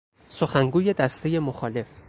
سخنگوی 0.29 0.93
دستهی 0.93 1.39
مخالف 1.39 1.85